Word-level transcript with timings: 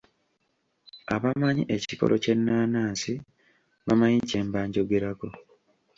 Abamanyi 1.15 1.63
ekikolo 1.75 2.13
ky'ennaanansi 2.23 3.13
bamanyi 3.85 4.19
kye 4.29 4.39
mba 4.45 4.61
njogerako. 4.67 5.27